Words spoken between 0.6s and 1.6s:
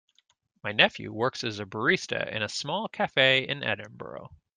My nephew works as